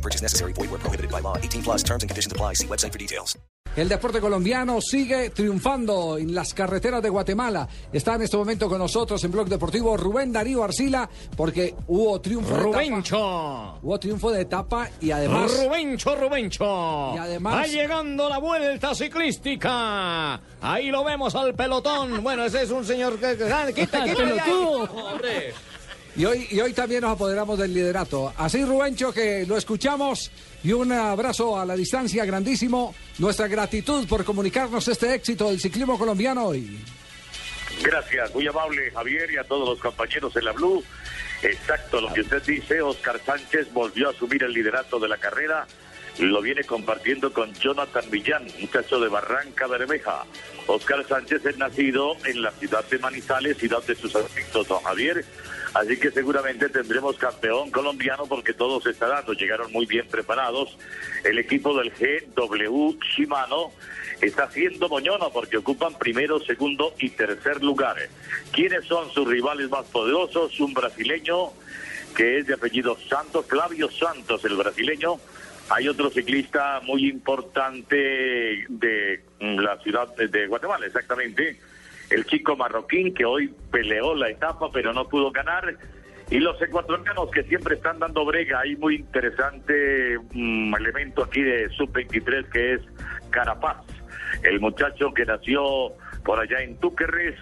No 0.00 0.02
purchase 0.02 0.22
necessary. 0.22 0.54
Void 0.54 0.70
where 0.70 0.78
prohibited 0.80 1.10
by 1.10 1.20
law. 1.20 1.36
18 1.36 1.62
plus 1.62 1.82
terms 1.84 2.02
and 2.02 2.08
conditions 2.10 2.32
apply. 2.32 2.54
See 2.54 2.66
website 2.66 2.90
for 2.92 2.98
details. 2.98 3.36
El 3.76 3.88
deporte 3.88 4.20
colombiano 4.20 4.80
sigue 4.80 5.30
triunfando 5.30 6.18
en 6.18 6.34
las 6.34 6.54
carreteras 6.54 7.00
de 7.02 7.08
Guatemala. 7.08 7.68
Está 7.92 8.14
en 8.16 8.22
este 8.22 8.36
momento 8.36 8.68
con 8.68 8.78
nosotros 8.78 9.22
en 9.22 9.30
Blog 9.30 9.48
Deportivo 9.48 9.96
Rubén 9.96 10.32
Darío 10.32 10.64
Arcila, 10.64 11.08
porque 11.36 11.76
hubo 11.86 12.20
triunfo 12.20 12.50
de 12.50 12.56
etapa. 12.62 12.72
Rubencho. 12.82 13.78
Hubo 13.82 13.98
triunfo 14.00 14.30
de 14.32 14.40
etapa 14.40 14.88
y 15.00 15.12
además. 15.12 15.52
Rubencho, 15.62 16.16
Rubencho. 16.16 17.12
Y 17.14 17.18
además- 17.18 17.54
Va 17.54 17.66
llegando 17.66 18.28
la 18.28 18.38
vuelta 18.38 18.92
ciclística. 18.94 20.40
Ahí 20.62 20.90
lo 20.90 21.04
vemos 21.04 21.34
al 21.36 21.54
pelotón. 21.54 22.24
Bueno, 22.24 22.44
ese 22.46 22.62
es 22.62 22.70
un 22.72 22.84
señor 22.84 23.18
que. 23.20 23.36
ah, 23.52 23.66
Quita, 23.72 24.02
quita. 24.04 24.46
Hombre. 24.52 25.54
Y 26.16 26.24
hoy, 26.24 26.46
y 26.50 26.60
hoy 26.60 26.72
también 26.72 27.02
nos 27.02 27.12
apoderamos 27.12 27.58
del 27.58 27.72
liderato. 27.72 28.32
Así, 28.36 28.64
Rubencho, 28.64 29.12
que 29.12 29.44
lo 29.46 29.56
escuchamos. 29.56 30.30
Y 30.62 30.72
un 30.72 30.92
abrazo 30.92 31.58
a 31.58 31.64
la 31.64 31.76
distancia 31.76 32.24
grandísimo. 32.24 32.94
Nuestra 33.18 33.48
gratitud 33.48 34.06
por 34.08 34.24
comunicarnos 34.24 34.86
este 34.88 35.14
éxito 35.14 35.48
del 35.48 35.60
ciclismo 35.60 35.98
colombiano 35.98 36.46
hoy. 36.46 36.78
Gracias, 37.82 38.34
muy 38.34 38.46
amable 38.46 38.90
Javier 38.90 39.30
y 39.30 39.36
a 39.38 39.44
todos 39.44 39.66
los 39.68 39.78
compañeros 39.78 40.34
en 40.36 40.44
la 40.44 40.52
Blue. 40.52 40.84
Exacto, 41.42 42.00
lo 42.00 42.12
que 42.12 42.20
usted 42.20 42.42
dice, 42.42 42.82
Oscar 42.82 43.18
Sánchez 43.24 43.72
volvió 43.72 44.08
a 44.08 44.10
asumir 44.10 44.42
el 44.42 44.52
liderato 44.52 44.98
de 44.98 45.08
la 45.08 45.16
carrera. 45.16 45.66
Lo 46.18 46.42
viene 46.42 46.64
compartiendo 46.64 47.32
con 47.32 47.54
Jonathan 47.54 48.04
Villán, 48.10 48.46
muchacho 48.60 49.00
de 49.00 49.08
Barranca 49.08 49.66
Bermeja. 49.66 50.24
Oscar 50.66 51.06
Sánchez 51.06 51.44
es 51.44 51.58
nacido 51.58 52.16
en 52.24 52.42
la 52.42 52.50
ciudad 52.52 52.84
de 52.88 52.98
Manizales, 52.98 53.58
ciudad 53.58 53.82
de 53.84 53.94
sus 53.94 54.14
afectos, 54.14 54.68
don 54.68 54.82
Javier. 54.82 55.24
Así 55.74 55.96
que 55.98 56.10
seguramente 56.10 56.68
tendremos 56.68 57.16
campeón 57.16 57.70
colombiano 57.70 58.26
porque 58.26 58.52
todo 58.52 58.80
se 58.80 58.92
dando. 58.92 59.32
Llegaron 59.32 59.70
muy 59.72 59.86
bien 59.86 60.06
preparados. 60.08 60.76
El 61.24 61.38
equipo 61.38 61.76
del 61.78 61.90
GW 61.90 62.98
Shimano 63.02 63.72
está 64.20 64.44
haciendo 64.44 64.88
moñona 64.88 65.28
porque 65.30 65.58
ocupan 65.58 65.94
primero, 65.94 66.40
segundo 66.40 66.94
y 66.98 67.10
tercer 67.10 67.62
lugar. 67.62 67.96
¿Quiénes 68.52 68.84
son 68.86 69.12
sus 69.12 69.28
rivales 69.28 69.70
más 69.70 69.86
poderosos? 69.86 70.58
Un 70.58 70.74
brasileño 70.74 71.52
que 72.16 72.38
es 72.38 72.46
de 72.46 72.54
apellido 72.54 72.96
Santos, 73.08 73.46
Flavio 73.46 73.88
Santos, 73.90 74.44
el 74.44 74.56
brasileño. 74.56 75.20
Hay 75.70 75.88
otro 75.88 76.10
ciclista 76.10 76.80
muy 76.84 77.08
importante 77.08 77.96
de 78.68 79.20
mm, 79.40 79.58
la 79.60 79.78
ciudad 79.78 80.08
de- 80.16 80.46
Guatemala, 80.48 80.86
exactamente. 80.86 81.58
El 82.10 82.24
chico 82.26 82.56
marroquín 82.56 83.14
que 83.14 83.24
hoy 83.24 83.54
peleó 83.70 84.14
la 84.16 84.28
etapa 84.30 84.70
pero 84.72 84.92
no 84.92 85.08
pudo 85.08 85.30
ganar. 85.30 85.76
Y 86.28 86.38
los 86.38 86.60
ecuatorianos 86.60 87.30
que 87.30 87.42
siempre 87.44 87.76
están 87.76 87.98
dando 88.00 88.24
brega. 88.24 88.60
Hay 88.60 88.76
muy 88.76 88.96
interesante 88.96 90.18
mm, 90.32 90.74
elemento 90.74 91.22
aquí 91.22 91.42
de 91.42 91.68
Sub-23 91.70 92.48
que 92.50 92.72
es 92.74 92.80
Carapaz, 93.30 93.84
el 94.42 94.60
muchacho 94.60 95.12
que 95.14 95.24
nació 95.24 95.92
por 96.24 96.40
allá 96.40 96.60
en 96.62 96.76
Túquerres. 96.78 97.36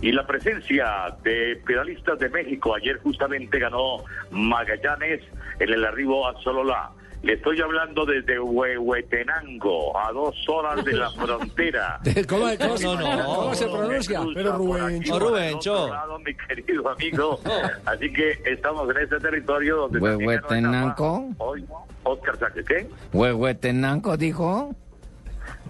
Y 0.00 0.12
la 0.12 0.26
presencia 0.26 1.16
de 1.22 1.60
pedalistas 1.66 2.18
de 2.18 2.28
México. 2.28 2.74
Ayer 2.74 2.98
justamente 2.98 3.58
ganó 3.58 4.04
Magallanes 4.30 5.22
en 5.58 5.72
el 5.72 5.84
arribo 5.84 6.28
a 6.28 6.40
Sololá. 6.42 6.90
Le 7.24 7.32
estoy 7.32 7.58
hablando 7.60 8.04
desde 8.04 8.38
Huehuetenango, 8.38 9.98
a 9.98 10.12
dos 10.12 10.34
horas 10.46 10.84
de 10.84 10.92
la 10.92 11.10
frontera. 11.12 11.98
¿Cómo, 12.28 12.44
cómo- 12.58 12.74
No, 12.82 13.00
no, 13.00 13.16
no. 13.16 13.24
cómo 13.36 13.54
se 13.54 13.66
pronuncia? 13.66 14.20
Pero 14.34 14.58
Rubencho. 14.58 15.18
Rubencho. 15.18 15.90
mi 16.22 16.34
querido 16.34 16.86
amigo. 16.90 17.40
Así 17.86 18.12
que 18.12 18.38
estamos 18.44 18.90
en 18.90 18.98
este 19.02 19.18
territorio 19.20 19.76
donde 19.76 19.98
Huehuetenango. 20.00 21.30
Hoy, 21.38 21.64
Oscar 22.02 22.38
Sánchez, 22.38 22.66
¿qué? 22.66 22.86
Huehuetenango 23.14 24.18
dijo. 24.18 24.74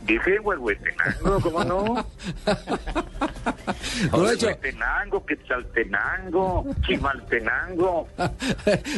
Dije 0.03 0.41
Huehuetenango, 0.41 1.41
¿cómo 1.41 1.64
no? 1.64 2.06
Rubencho, 4.12 4.47
Huehuetenango, 4.47 5.25
Quetzaltenango, 5.25 6.66
Chimaltenango. 6.87 8.09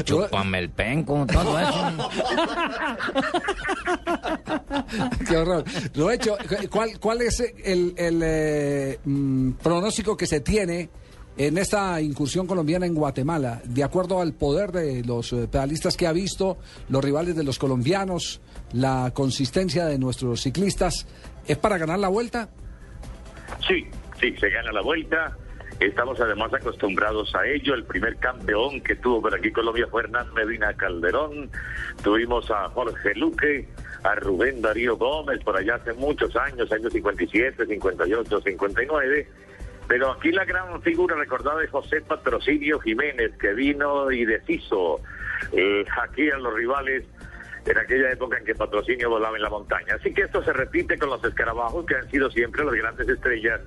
Chúpame 0.05 0.59
el 0.59 0.71
penco, 0.71 1.27
todo 1.27 1.59
eso. 1.59 2.11
Qué 5.29 5.37
horror. 5.37 5.65
Rubencho, 5.95 6.37
¿cuál, 6.71 6.99
cuál 6.99 7.23
es 7.23 7.41
el, 7.41 7.95
el, 7.97 8.21
eh, 8.23 8.99
mm, 9.05 9.53
pronóstico 9.53 10.17
que 10.17 10.27
se 10.27 10.41
tiene 10.41 10.89
en 11.37 11.59
esta 11.59 12.01
incursión 12.01 12.47
colombiana 12.47 12.87
en 12.87 12.95
Guatemala? 12.95 13.61
De 13.65 13.85
acuerdo 13.85 14.21
al 14.21 14.33
poder 14.33 14.73
de 14.73 15.05
los 15.05 15.33
eh, 15.33 15.49
pedalistas 15.51 15.97
que 15.97 16.07
ha 16.07 16.13
visto, 16.13 16.59
los 16.89 17.05
rivales 17.05 17.37
de 17.37 17.45
los 17.45 17.59
colombianos, 17.59 18.41
la 18.73 19.11
consistencia 19.15 19.87
de 19.87 19.99
nuestros 19.99 20.43
ciclistas, 20.43 21.07
¿es 21.47 21.59
para 21.59 21.79
ganar 21.79 21.99
la 21.99 22.09
vuelta? 22.09 22.49
Sí, 23.67 23.87
sí, 24.21 24.37
se 24.37 24.51
gana 24.51 24.73
la 24.73 24.83
vuelta. 24.83 25.37
Estamos 25.81 26.19
además 26.21 26.53
acostumbrados 26.55 27.35
a 27.35 27.47
ello. 27.47 27.75
El 27.75 27.85
primer 27.85 28.17
campeón 28.17 28.81
que 28.81 28.97
tuvo 28.97 29.23
por 29.23 29.35
aquí 29.35 29.51
Colombia 29.53 29.87
fue 29.91 30.03
Hernán 30.03 30.33
Medina 30.33 30.73
Calderón. 30.75 31.51
Tuvimos 32.03 32.51
a 32.51 32.69
Jorge 32.71 33.15
Luque, 33.15 33.69
a 34.03 34.15
Rubén 34.15 34.63
Darío 34.63 34.97
Gómez 34.97 35.43
por 35.45 35.57
allá 35.57 35.75
hace 35.75 35.93
muchos 35.93 36.35
años, 36.37 36.73
años 36.73 36.93
57, 36.93 37.67
58, 37.67 38.41
59. 38.41 39.29
Pero 39.89 40.13
aquí 40.13 40.33
la 40.33 40.45
gran 40.45 40.81
figura 40.83 41.15
recordada 41.15 41.63
es 41.63 41.71
José 41.71 42.01
Patrocinio 42.01 42.81
Jiménez, 42.81 43.33
que 43.39 43.53
vino 43.53 44.11
y 44.11 44.25
deshizo 44.25 45.01
eh, 45.53 45.85
aquí 46.03 46.31
a 46.31 46.39
los 46.39 46.55
rivales 46.55 47.05
en 47.67 47.79
aquella 47.79 48.13
época 48.13 48.39
en 48.39 48.45
que 48.45 48.55
Patrocinio 48.55 49.11
volaba 49.11 49.37
en 49.37 49.43
la 49.43 49.51
montaña. 49.51 49.97
Así 49.97 50.15
que 50.15 50.23
esto 50.23 50.43
se 50.43 50.53
repite 50.53 50.99
con 50.99 51.11
los 51.11 51.23
escarabajos 51.25 51.85
que 51.85 51.97
han 51.97 52.09
sido 52.11 52.31
siempre 52.31 52.65
las 52.65 52.75
grandes 52.75 53.09
estrellas 53.09 53.61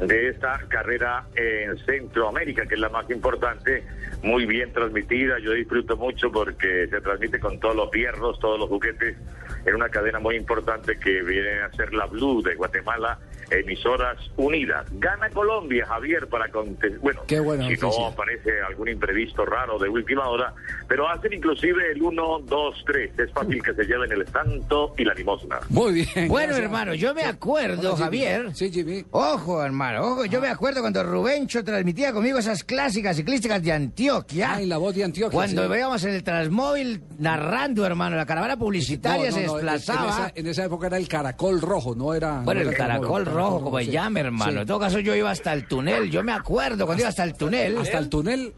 de 0.00 0.28
esta 0.28 0.58
carrera 0.68 1.26
en 1.34 1.76
Centroamérica, 1.78 2.66
que 2.66 2.74
es 2.74 2.80
la 2.80 2.88
más 2.88 3.08
importante, 3.10 3.84
muy 4.22 4.46
bien 4.46 4.72
transmitida. 4.72 5.38
Yo 5.38 5.52
disfruto 5.52 5.96
mucho 5.96 6.30
porque 6.30 6.88
se 6.88 7.00
transmite 7.00 7.38
con 7.38 7.58
todos 7.60 7.76
los 7.76 7.90
fierros, 7.90 8.38
todos 8.38 8.58
los 8.58 8.68
juguetes, 8.68 9.16
en 9.64 9.74
una 9.74 9.88
cadena 9.88 10.18
muy 10.18 10.36
importante 10.36 10.98
que 10.98 11.22
viene 11.22 11.60
a 11.60 11.70
ser 11.72 11.92
la 11.94 12.06
Blue 12.06 12.42
de 12.42 12.54
Guatemala, 12.54 13.18
emisoras 13.50 14.18
unidas. 14.36 14.86
Gana 14.92 15.28
Colombia, 15.30 15.86
Javier, 15.86 16.26
para 16.28 16.48
contestar. 16.50 17.00
Bueno, 17.00 17.20
Qué 17.26 17.40
buena 17.40 17.64
si 17.68 17.74
noticia. 17.74 18.00
no 18.00 18.06
aparece 18.08 18.50
algún 18.66 18.88
imprevisto 18.88 19.44
raro 19.44 19.78
de 19.78 19.88
última 19.88 20.28
hora, 20.28 20.52
pero 20.88 21.08
hacen 21.08 21.32
inclusive 21.32 21.92
el 21.92 22.02
1, 22.02 22.38
2, 22.40 22.84
3. 22.86 23.18
Es 23.18 23.32
fácil 23.32 23.62
que 23.62 23.74
se 23.74 23.84
lleven 23.84 24.10
el 24.12 24.22
estanto 24.22 24.94
y 24.96 25.04
la 25.04 25.14
limosna. 25.14 25.60
Muy 25.70 25.92
bien. 25.92 26.28
Bueno, 26.28 26.48
gracias. 26.48 26.58
hermano, 26.64 26.94
yo 26.94 27.14
me 27.14 27.24
acuerdo, 27.24 27.94
Hola. 27.94 28.04
Javier. 28.04 28.54
Sí, 28.54 28.70
Jimmy. 28.70 29.04
Ojo, 29.10 29.62
hermano, 29.64 30.02
ojo, 30.12 30.24
yo 30.26 30.40
me 30.40 30.48
acuerdo 30.48 30.80
cuando 30.80 31.02
Rubencho 31.02 31.64
transmitía 31.64 32.12
conmigo 32.12 32.38
esas 32.38 32.64
clásicas 32.64 33.16
ciclísticas 33.16 33.62
de 33.62 33.72
Antioquia. 33.72 34.54
Ay, 34.54 34.66
la 34.66 34.78
voz 34.78 34.94
de 34.94 35.04
Antioquia. 35.04 35.34
Cuando 35.36 35.62
sí. 35.62 35.68
veíamos 35.68 36.04
en 36.04 36.14
el 36.14 36.22
Transmóvil 36.22 37.02
narrando, 37.18 37.84
hermano, 37.86 38.16
la 38.16 38.26
caravana 38.26 38.56
publicitaria 38.56 39.30
No, 39.30 39.36
se 39.36 39.46
no, 39.46 39.54
desplazaba. 39.54 40.02
En 40.02 40.08
esa, 40.08 40.32
en 40.34 40.46
esa 40.46 40.64
época 40.64 40.86
era 40.88 40.96
el 40.96 41.08
caracol 41.08 41.60
rojo, 41.60 41.94
no 41.94 42.14
era. 42.14 42.40
Bueno, 42.40 42.62
no 42.64 42.70
el 42.70 42.76
caracol 42.76 43.24
rojo, 43.26 43.27
como 43.32 43.78
se 43.78 43.86
sí. 43.86 43.90
llame, 43.90 44.20
hermano. 44.20 44.52
Sí. 44.52 44.58
En 44.58 44.66
todo 44.66 44.78
caso, 44.78 44.98
yo 45.00 45.14
iba 45.14 45.30
hasta 45.30 45.52
el 45.52 45.66
túnel. 45.66 46.10
Yo 46.10 46.22
me 46.22 46.32
acuerdo 46.32 46.86
cuando 46.86 47.02
iba 47.02 47.08
hasta 47.08 47.24
el 47.24 47.34
túnel. 47.34 47.78
Hasta 47.78 47.98
el 47.98 48.08
túnel. 48.08 48.54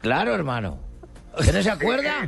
Claro, 0.00 0.34
hermano. 0.34 0.78
¿Usted 1.38 1.54
no 1.54 1.62
se 1.62 1.70
acuerda? 1.70 2.26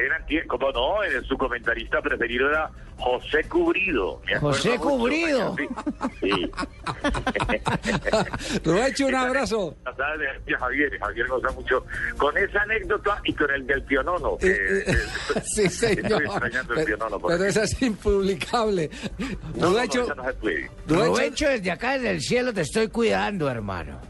Él, 0.00 0.04
eh, 0.04 0.06
era, 0.06 0.26
tie- 0.26 0.46
como 0.46 0.70
no, 0.72 0.96
su 1.26 1.36
comentarista 1.36 2.00
preferido 2.00 2.48
era 2.48 2.70
José 2.98 3.44
Cubrido. 3.48 4.20
José 4.40 4.70
mucho, 4.70 4.80
Cubrido. 4.82 5.56
Sí. 6.20 6.50
Rubencho, 8.64 9.06
un 9.08 9.14
abrazo. 9.14 9.76
Javier, 10.58 10.98
Javier 10.98 11.26
goza 11.28 11.50
mucho 11.52 11.84
con 12.18 12.36
esa 12.36 12.62
anécdota 12.62 13.20
y 13.24 13.32
con 13.32 13.50
el 13.50 13.66
del 13.66 13.82
pionono. 13.84 14.36
que, 14.38 14.48
Eh, 14.50 14.56
eh, 14.58 14.84
eh, 15.36 15.42
sí, 15.44 15.68
señor. 15.68 16.04
Estoy 16.22 16.24
extrañando 16.26 16.72
el 16.74 16.84
Pero, 16.84 16.86
pionono. 16.98 17.18
por 17.18 17.30
pero 17.32 17.42
aquí. 17.44 17.50
esa 17.50 17.62
es 17.64 17.82
impublicable. 17.82 18.90
No, 19.56 19.70
no, 19.70 19.84
no, 19.84 20.14
no 20.14 21.06
Rubencho, 21.06 21.48
desde 21.48 21.70
acá, 21.70 21.92
desde 21.92 22.10
el 22.10 22.20
cielo, 22.20 22.52
te 22.52 22.62
estoy 22.62 22.88
cuidando, 22.88 23.48
hermano. 23.50 24.00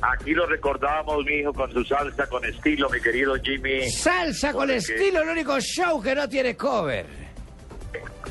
Aquí 0.00 0.32
lo 0.32 0.46
recordábamos, 0.46 1.24
mi 1.24 1.34
hijo, 1.40 1.52
con 1.52 1.72
su 1.72 1.84
salsa, 1.84 2.26
con 2.28 2.44
estilo, 2.44 2.88
mi 2.90 3.00
querido 3.00 3.34
Jimmy. 3.42 3.90
Salsa 3.90 4.52
con 4.52 4.60
Porque- 4.62 4.76
estilo, 4.76 5.22
el 5.22 5.28
único 5.30 5.58
show 5.60 6.00
que 6.00 6.14
no 6.14 6.28
tiene 6.28 6.56
cover. 6.56 7.06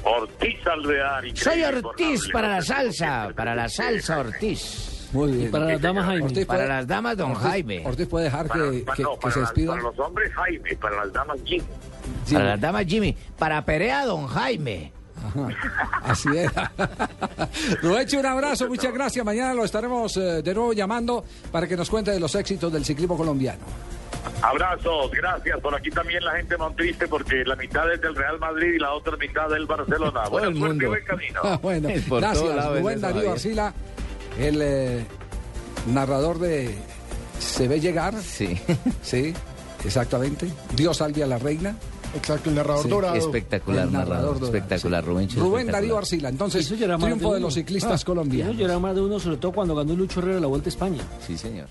Ortiz 0.04 0.66
Alvear. 0.66 1.24
Soy 1.36 1.64
Ortiz 1.64 2.30
para 2.31 2.48
la 2.48 2.62
salsa, 2.62 3.30
para 3.36 3.54
la 3.56 3.68
salsa 3.68 4.19
Ortiz. 4.19 5.10
Muy 5.14 5.31
bien. 5.31 5.52
Para 5.52 5.66
las 5.66 5.81
damas, 5.81 6.06
Jaime. 6.06 6.24
Ortiz 6.25 6.46
Para 6.46 6.60
puede- 6.60 6.69
las 6.69 6.88
damas, 6.88 7.18
don 7.18 7.31
Ortiz- 7.31 7.42
Jaime. 7.42 7.84
Ortiz 7.86 8.08
puede 8.08 8.25
dejar 8.25 8.48
Para, 8.48 8.72
que, 8.72 8.80
para- 8.80 8.96
que- 8.96 9.04
no, 9.04 9.14
que 9.14 9.18
para 9.22 9.34
se 9.34 9.40
despida. 9.42 9.72
para 9.72 9.81
los 9.84 10.00
hombres, 10.00 10.34
Jaime, 10.34 10.75
para 10.75 10.96
las 10.98 11.14
damas, 11.14 11.40
Jim. 11.46 11.64
Sí, 12.25 12.34
Para 12.34 12.46
las 12.46 12.62
damas, 12.62 12.86
Jimmy. 12.86 13.18
Para 13.38 13.66
Perea, 13.66 14.06
don 14.06 14.28
Jaime. 14.28 14.92
Así 16.04 16.30
era. 16.36 16.72
Rubencho, 17.82 18.20
un 18.20 18.26
abrazo, 18.26 18.68
muchas 18.68 18.94
gracias. 18.94 19.26
Mañana 19.26 19.54
lo 19.54 19.64
estaremos 19.66 20.16
eh, 20.18 20.42
de 20.42 20.54
nuevo 20.54 20.74
llamando 20.74 21.24
para 21.52 21.68
que 21.68 21.76
nos 21.78 21.90
cuente 21.90 22.12
de 22.12 22.20
los 22.20 22.34
éxitos 22.36 22.72
del 22.72 22.86
ciclismo 22.86 23.18
colombiano. 23.18 23.60
Abrazos, 24.42 25.10
gracias. 25.12 25.60
Por 25.62 25.74
aquí 25.74 25.90
también 25.90 26.24
la 26.24 26.34
gente 26.34 26.58
montriste 26.58 27.08
porque 27.08 27.44
la 27.46 27.56
mitad 27.56 27.92
es 27.92 28.00
del 28.02 28.16
Real 28.16 28.38
Madrid 28.40 28.74
y 28.76 28.80
la 28.80 28.94
otra 28.94 29.16
mitad 29.18 29.50
del 29.50 29.66
Barcelona. 29.66 30.28
Buena 30.30 30.48
el 30.50 30.58
suerte 30.58 30.76
y 30.76 30.88
mundo. 30.88 30.90
buen 30.90 31.06
camino. 31.06 31.40
Ah, 31.44 31.60
bueno, 31.62 31.90
Por 32.08 32.22
gracias. 32.22 32.44
eso, 32.46 33.00
Darío. 33.00 33.32
Arcila, 33.32 33.74
el 34.38 34.60
eh, 34.62 35.06
narrador 35.88 36.40
de 36.40 36.76
Se 37.40 37.68
ve 37.68 37.80
llegar. 37.80 38.14
Sí. 38.22 38.60
Sí, 39.02 39.34
exactamente. 39.86 40.48
Dios 40.76 40.98
salve 40.98 41.24
a 41.24 41.28
la 41.28 41.38
reina. 41.40 41.76
Exacto, 42.18 42.50
el 42.50 42.56
narrador 42.56 42.84
Sí, 42.84 42.90
dorado. 42.90 43.16
Espectacular, 43.16 43.86
El 43.86 43.92
narrador 43.94 44.10
narrador. 44.16 44.40
dorado, 44.40 44.56
Espectacular, 44.58 45.04
sí. 45.04 45.10
Rubén. 45.10 45.30
Rubén 45.36 45.68
Darío 45.68 45.98
Arcila. 45.98 46.30
Entonces, 46.30 46.68
triunfo 46.68 47.31
de 47.31 47.38
uno. 47.38 47.48
los 47.48 47.54
ciclistas 47.54 48.02
Ah, 48.02 48.06
colombianos. 48.06 48.56
Eso 48.56 48.66
era 48.66 48.80
más 48.80 48.96
de 48.96 49.02
uno, 49.02 49.19
sobre 49.19 49.38
todo 49.38 49.52
cuando 49.54 49.75
ganó 49.75 49.94
Lucho 49.96 50.19
Herrera 50.19 50.40
la 50.40 50.48
Vuelta 50.48 50.68
a 50.68 50.72
España. 50.72 51.04
Sí, 51.25 51.38
señor. 51.38 51.68